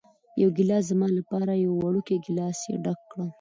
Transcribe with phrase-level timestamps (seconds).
[0.41, 3.25] یو ګېلاس زما لپاره، یو وړوکی ګېلاس یې ډک کړ.